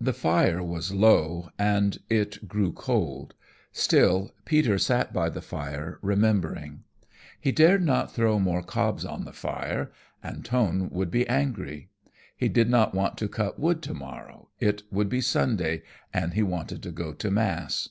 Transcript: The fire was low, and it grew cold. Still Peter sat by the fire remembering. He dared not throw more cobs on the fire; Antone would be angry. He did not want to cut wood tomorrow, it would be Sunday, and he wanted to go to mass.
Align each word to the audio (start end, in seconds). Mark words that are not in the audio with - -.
The 0.00 0.12
fire 0.12 0.62
was 0.62 0.92
low, 0.92 1.48
and 1.58 1.98
it 2.08 2.46
grew 2.46 2.72
cold. 2.72 3.34
Still 3.72 4.30
Peter 4.44 4.78
sat 4.78 5.12
by 5.12 5.28
the 5.28 5.42
fire 5.42 5.98
remembering. 6.02 6.84
He 7.40 7.50
dared 7.50 7.82
not 7.84 8.14
throw 8.14 8.38
more 8.38 8.62
cobs 8.62 9.04
on 9.04 9.24
the 9.24 9.32
fire; 9.32 9.90
Antone 10.24 10.88
would 10.90 11.10
be 11.10 11.26
angry. 11.28 11.90
He 12.36 12.48
did 12.48 12.70
not 12.70 12.94
want 12.94 13.18
to 13.18 13.28
cut 13.28 13.58
wood 13.58 13.82
tomorrow, 13.82 14.50
it 14.60 14.84
would 14.92 15.08
be 15.08 15.20
Sunday, 15.20 15.82
and 16.12 16.34
he 16.34 16.44
wanted 16.44 16.80
to 16.84 16.92
go 16.92 17.12
to 17.14 17.28
mass. 17.28 17.88